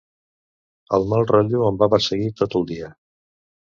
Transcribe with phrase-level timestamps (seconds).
[0.99, 2.95] El mal rotllo em va perseguir tot el dia.